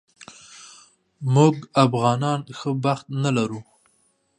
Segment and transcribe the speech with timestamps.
[1.33, 1.55] موږ
[1.85, 3.61] افغانان ښه بخت نه لرو